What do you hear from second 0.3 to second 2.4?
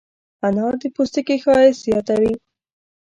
انار د پوستکي ښایست زیاتوي.